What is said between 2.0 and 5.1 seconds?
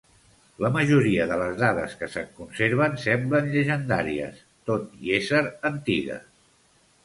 se'n conserven semblen llegendàries, tot